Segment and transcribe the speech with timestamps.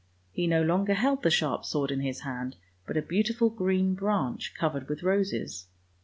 [0.31, 2.55] He no longer held the sharp sword in his hand,
[2.87, 5.67] but a beautiful green branch, covered with roses.